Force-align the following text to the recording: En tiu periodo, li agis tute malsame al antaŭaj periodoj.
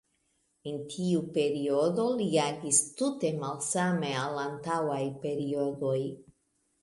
En 0.69 0.77
tiu 0.93 1.19
periodo, 1.35 2.05
li 2.21 2.27
agis 2.45 2.79
tute 3.01 3.31
malsame 3.43 4.09
al 4.23 4.41
antaŭaj 4.45 5.03
periodoj. 5.27 5.99